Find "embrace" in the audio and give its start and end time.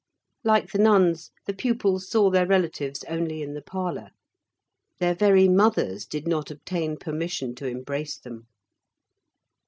7.67-8.17